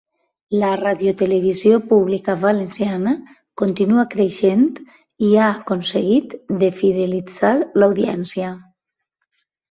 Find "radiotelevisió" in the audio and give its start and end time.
0.79-1.75